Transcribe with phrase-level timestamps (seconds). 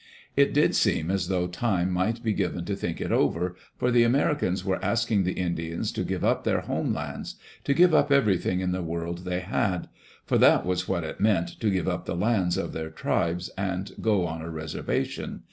[0.35, 4.01] It did seem as though time might be given to think it over, for the
[4.01, 7.35] Americans were asking the Indians to give up their home lands,
[7.65, 9.89] to give up everything in the world they had;
[10.25, 13.91] for that was what it meant to give up the lands of their tribes and
[14.01, 15.39] go on a reservation.